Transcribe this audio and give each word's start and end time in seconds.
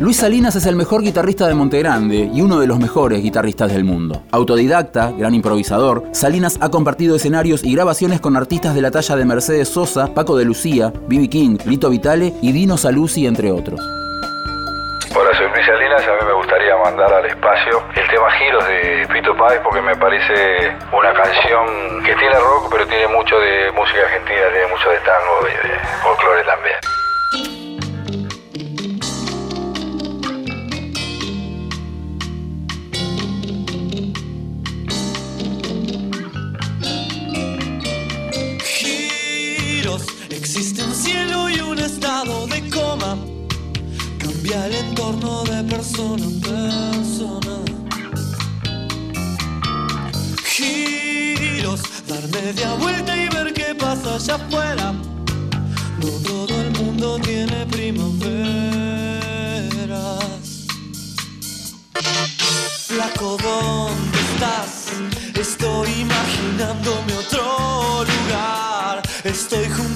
Luis 0.00 0.18
Salinas 0.18 0.54
es 0.54 0.64
el 0.66 0.76
mejor 0.76 1.02
guitarrista 1.02 1.48
de 1.48 1.54
Montegrande 1.54 2.30
y 2.32 2.40
uno 2.40 2.60
de 2.60 2.68
los 2.68 2.78
mejores 2.78 3.20
guitarristas 3.20 3.72
del 3.72 3.82
mundo. 3.82 4.22
Autodidacta, 4.30 5.10
gran 5.10 5.34
improvisador, 5.34 6.04
Salinas 6.12 6.56
ha 6.62 6.70
compartido 6.70 7.16
escenarios 7.16 7.64
y 7.64 7.74
grabaciones 7.74 8.20
con 8.20 8.36
artistas 8.36 8.76
de 8.76 8.82
la 8.82 8.92
talla 8.92 9.16
de 9.16 9.24
Mercedes 9.24 9.68
Sosa, 9.68 10.14
Paco 10.14 10.36
de 10.36 10.44
Lucía, 10.44 10.92
Bibi 11.08 11.28
King, 11.28 11.58
Lito 11.66 11.90
Vitale 11.90 12.32
y 12.42 12.52
Dino 12.52 12.76
Saluzzi, 12.76 13.26
entre 13.26 13.50
otros. 13.50 13.80
Soy 15.38 15.46
Luis 15.54 15.66
Salinas 15.66 16.02
a 16.02 16.12
mí 16.14 16.26
me 16.26 16.32
gustaría 16.32 16.76
mandar 16.76 17.12
al 17.12 17.26
espacio 17.26 17.82
el 17.94 18.08
tema 18.08 18.30
Giros 18.38 18.66
de 18.66 19.06
Pito 19.12 19.36
Páez 19.36 19.60
porque 19.62 19.80
me 19.80 19.94
parece 19.94 20.76
una 20.92 21.12
canción 21.12 22.02
que 22.04 22.14
tiene 22.16 22.34
rock 22.34 22.68
pero 22.72 22.86
tiene 22.86 23.06
mucho 23.08 23.38
de 23.38 23.70
música 23.72 24.00
argentina, 24.02 24.42
tiene 24.50 24.66
mucho 24.66 24.90
de 24.90 24.98
tango 24.98 25.46
y 25.46 25.68
de 25.68 25.78
folclore 26.02 26.42
también. 26.44 26.87
Existe 40.38 40.84
un 40.84 40.94
cielo 40.94 41.50
y 41.50 41.58
un 41.58 41.80
estado 41.80 42.46
de 42.46 42.60
coma. 42.70 43.18
Cambia 44.20 44.66
el 44.66 44.74
entorno 44.76 45.42
de 45.42 45.64
persona 45.64 46.24
en 46.24 46.40
persona. 46.40 47.54
Giros, 50.44 51.82
dar 52.06 52.22
media 52.28 52.72
vuelta 52.74 53.16
y 53.16 53.28
ver 53.30 53.52
qué 53.52 53.74
pasa 53.74 54.14
allá 54.14 54.36
afuera. 54.36 54.92
No 56.02 56.10
todo 56.22 56.54
el 56.62 56.70
mundo 56.70 57.18
tiene 57.18 57.66
primaveras. 57.66 58.28
Flaco, 62.86 63.36
¿dónde 63.42 64.18
estás? 64.30 64.92
Estoy 65.34 65.88
imaginándome 66.06 67.12
otro 67.24 68.04
lugar. 68.04 69.02
Estoy 69.24 69.64
juntando 69.64 69.87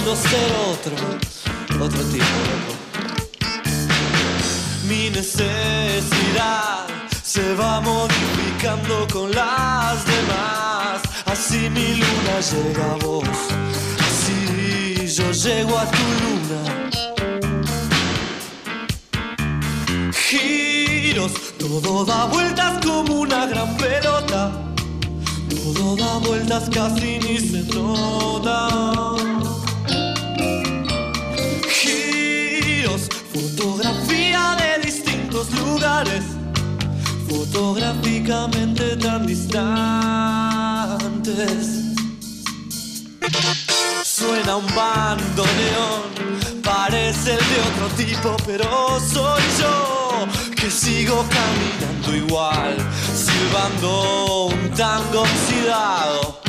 queriendo 0.00 0.16
ser 0.16 0.52
otro, 0.70 0.96
otro 1.84 2.02
tipo. 2.04 2.24
Mi 4.88 5.10
necesidad 5.10 6.86
se 7.22 7.54
va 7.54 7.80
modificando 7.80 9.06
con 9.12 9.30
las 9.30 10.04
demás. 10.04 11.02
Así 11.26 11.70
mi 11.70 11.96
luna 11.96 12.40
llega 12.40 12.92
a 12.92 12.96
vos. 12.96 13.28
Así 13.98 15.06
yo 15.06 15.30
llego 15.32 15.78
a 15.78 15.86
tu 15.90 16.02
luna. 16.22 16.90
Giros, 20.12 21.32
todo 21.58 22.04
da 22.04 22.24
vueltas 22.26 22.84
como 22.84 23.20
una 23.20 23.46
gran 23.46 23.76
pelota. 23.76 24.52
Todo 25.48 25.96
da 25.96 26.18
vueltas 26.18 26.68
casi 26.70 27.18
ni 27.18 27.38
se 27.38 27.62
nota. 27.74 28.69
Tan 38.30 39.26
distantes. 39.26 39.60
Suena 44.04 44.56
un 44.56 44.66
bandoneón, 44.66 46.02
parece 46.62 47.32
el 47.32 47.38
de 47.38 47.60
otro 47.70 47.88
tipo, 47.96 48.36
pero 48.46 49.00
soy 49.00 49.42
yo 49.58 50.28
que 50.54 50.70
sigo 50.70 51.26
caminando 51.28 52.14
igual, 52.14 52.76
silbando 53.14 54.46
un 54.46 54.70
tango 54.76 55.22
oxidado. 55.22 56.40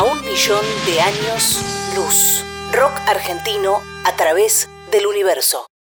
A 0.00 0.02
un 0.02 0.24
millón 0.24 0.64
de 0.86 0.98
años 0.98 1.60
luz. 1.94 2.42
Rock 2.72 2.92
argentino 3.06 3.82
a 4.06 4.16
través 4.16 4.66
del 4.90 5.06
universo. 5.06 5.69